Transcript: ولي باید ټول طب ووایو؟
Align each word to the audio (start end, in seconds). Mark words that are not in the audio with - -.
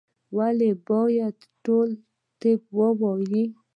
ولي 0.37 0.71
باید 0.87 1.37
ټول 1.63 1.89
طب 2.41 2.59
ووایو؟ 2.77 3.45